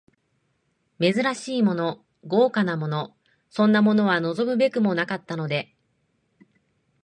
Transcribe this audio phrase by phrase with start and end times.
[0.99, 3.15] 珍しいもの、豪華なもの、
[3.51, 5.75] そんなものは望むべくもなかったので、